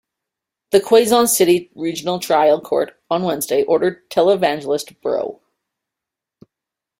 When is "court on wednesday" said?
2.59-3.61